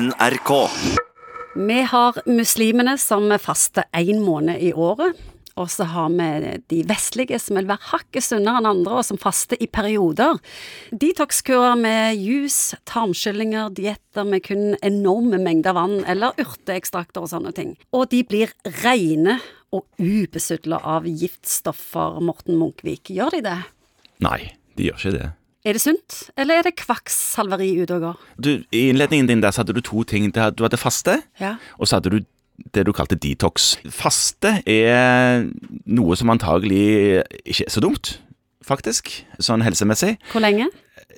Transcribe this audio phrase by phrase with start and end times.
[0.00, 0.50] NRK.
[1.54, 5.14] Vi har muslimene som faster én måned i året.
[5.54, 9.20] Og så har vi de vestlige som vil være hakket sunnere enn andre, og som
[9.22, 10.40] faster i perioder.
[10.90, 17.76] Detox-kurer med juice, tarmskyllinger, dietter med kun enorme mengder vann eller urteekstrakter og sånne ting.
[17.94, 18.50] Og de blir
[18.82, 19.38] rene
[19.70, 23.14] og ubesudla av giftstoffer, Morten Munkvik.
[23.14, 23.58] Gjør de det?
[24.26, 24.40] Nei,
[24.74, 25.32] de gjør ikke det.
[25.64, 28.18] Er det sunt, eller er det kvakksalveri ute og går?
[28.44, 30.26] Du, I innledningen din der så hadde du to ting.
[30.34, 31.54] Du hadde faste, Ja.
[31.78, 32.18] og så hadde du
[32.74, 33.76] det du kalte detox.
[33.90, 35.48] Faste er
[35.86, 38.18] noe som antagelig ikke er så dumt,
[38.64, 40.18] faktisk, sånn helsemessig.
[40.32, 40.68] Hvor lenge?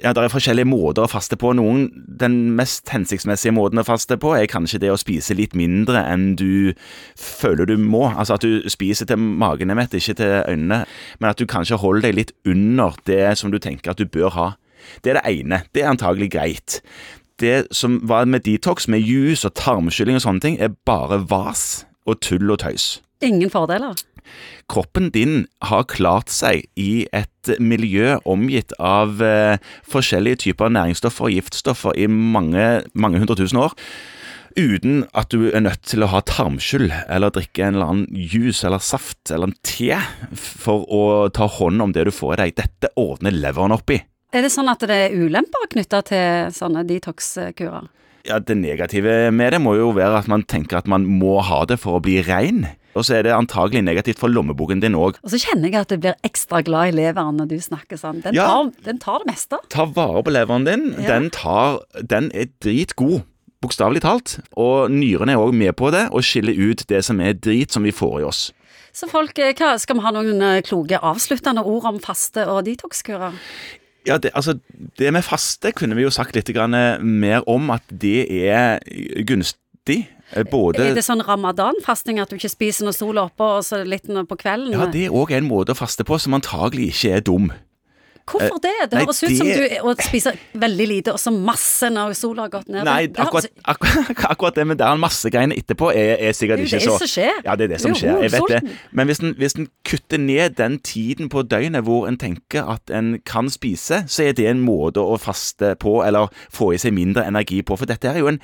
[0.02, 1.52] Ja, Det er forskjellige måter å faste på.
[1.56, 6.02] Noen, Den mest hensiktsmessige måten å faste på er kanskje det å spise litt mindre
[6.04, 6.74] enn du
[7.16, 8.12] føler du må.
[8.16, 10.84] Altså at du spiser til magen er mett, ikke til øynene.
[11.20, 14.30] Men at du kanskje holder deg litt under det som du tenker at du bør
[14.36, 14.48] ha.
[15.02, 15.62] Det er det ene.
[15.74, 16.80] Det er antagelig greit.
[17.40, 21.84] Det som var med detox, med juice og tarmskylling og sånne ting, er bare vas
[22.06, 23.00] og tull og tøys.
[23.24, 23.96] Ingen fordeler.
[24.70, 31.36] Kroppen din har klart seg i et miljø omgitt av eh, forskjellige typer næringsstoffer og
[31.36, 33.76] giftstoffer i mange, mange hundre tusen år.
[34.56, 38.64] Uten at du er nødt til å ha tarmskyll eller drikke en eller annen juice
[38.64, 39.90] eller saft eller en te
[40.40, 42.54] for å ta hånd om det du får i deg.
[42.62, 44.00] Dette ordner leveren opp i.
[44.32, 47.92] Er det sånn at det er ulemper knytta til sånne detox-kurer?
[48.26, 51.62] Ja, Det negative med det må jo være at man tenker at man må ha
[51.68, 52.64] det for å bli rein.
[52.96, 55.20] Og så er det antagelig negativt for lommeboken din òg.
[55.22, 58.22] Og så kjenner jeg at jeg blir ekstra glad i leveren når du snakker sånn.
[58.24, 58.46] Den, Ja.
[58.48, 59.60] tar, den tar det meste.
[59.72, 60.86] Ta vare på leveren din.
[60.96, 61.08] Ja.
[61.14, 63.22] Den, tar, den er dritgod,
[63.60, 64.38] bokstavelig talt.
[64.56, 67.84] Og nyrene er òg med på det, og skiller ut det som er drit som
[67.84, 68.52] vi får i oss.
[68.96, 72.64] Så folk, eh, hva, skal vi ha noen eh, kloke avsluttende ord om faste og
[72.64, 73.34] detox-kurer?
[74.06, 74.54] Ja, det, altså,
[74.96, 78.80] det med faste kunne vi jo sagt litt eh, mer om, at det er
[79.26, 80.06] gunstig.
[80.34, 83.64] Eh, Både Er det sånn ramadan-fasting at du ikke spiser når sola er oppe, og
[83.66, 84.72] så litt på kvelden?
[84.74, 87.52] Ja, det er òg en måte å faste på som antagelig ikke er dum.
[88.26, 88.72] Hvorfor det?
[88.90, 92.68] Det høres ut som du spiser veldig lite, og så masse når sola har gått
[92.68, 92.82] ned.
[92.84, 96.58] Nei, Det- det akkurat, akkurat, akkurat det med der masse greiene etterpå er, er sikkert
[96.64, 97.38] Det er det som skjer.
[97.44, 98.22] Ja, det er det som er skjer.
[98.22, 98.76] Jeg vet det.
[98.92, 102.90] Men hvis en, hvis en kutter ned den tiden på døgnet hvor en tenker at
[102.90, 106.92] en kan spise, så er det en måte å faste på, eller få i seg
[106.92, 107.76] mindre energi på.
[107.78, 108.40] For dette er jo en,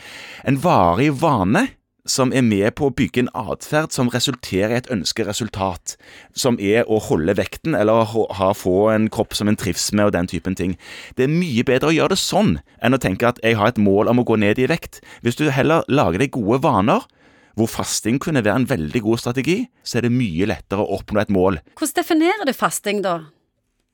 [0.47, 1.67] en varig vane.
[2.05, 5.93] Som er med på å bygge en atferd som resulterer i et ønsket resultat.
[6.35, 10.09] Som er å holde vekten, eller ha, ha- få en kropp som en trives med,
[10.09, 10.75] og den typen ting.
[11.15, 13.79] Det er mye bedre å gjøre det sånn, enn å tenke at jeg har et
[13.79, 14.99] mål om å gå ned i vekt.
[15.23, 17.07] Hvis du heller lager deg gode vaner,
[17.55, 21.21] hvor fasting kunne være en veldig god strategi, så er det mye lettere å oppnå
[21.23, 21.61] et mål.
[21.79, 23.19] Hvordan definerer du fasting, da?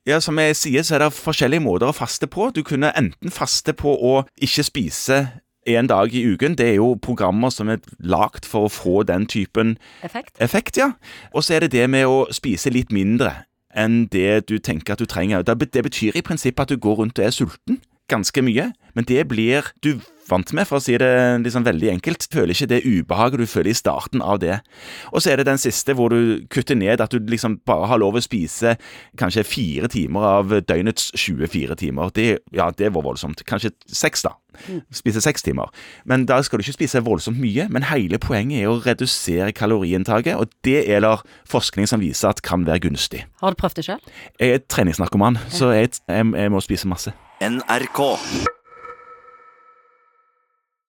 [0.09, 2.49] Ja, Som jeg sier, så er det forskjellige måter å faste på.
[2.57, 5.19] Du kunne enten faste på å ikke spise
[5.77, 6.55] en dag i uken.
[6.59, 10.37] Det er jo programmer som er lagd for å få den typen Effekt?
[10.41, 10.93] effekt, ja.
[11.35, 13.45] Og så er det det med å spise litt mindre
[13.77, 15.43] enn det du tenker at du trenger.
[15.43, 19.29] Det betyr i prinsippet at du går rundt og er sulten ganske mye, men det
[19.29, 19.99] blir du
[20.31, 21.11] vant med, for å si det
[21.45, 22.29] liksom veldig enkelt.
[22.33, 24.61] Føler ikke det ubehaget du føler i starten av det.
[25.13, 28.03] Og så er det den siste hvor du kutter ned at du liksom bare har
[28.03, 28.77] lov å spise
[29.21, 32.13] kanskje fire timer av døgnets 24 timer.
[32.15, 33.45] Det, ja, det var voldsomt.
[33.49, 34.37] Kanskje seks, da.
[34.95, 35.71] Spise seks timer.
[36.09, 37.69] Men da skal du ikke spise voldsomt mye.
[37.73, 41.15] Men hele poenget er å redusere kaloriinntaket, og det er det
[41.49, 43.25] forskning som viser at kan være gunstig.
[43.43, 44.13] Har du prøvd det sjøl?
[44.41, 47.15] Jeg er treningsnarkoman, så jeg, jeg, jeg må spise masse.
[47.45, 48.58] NRK.